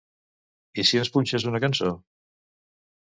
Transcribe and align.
I 0.83 0.85
si 0.91 1.01
ens 1.01 1.11
punxes 1.17 1.47
una 1.53 1.63
cançó? 1.67 1.93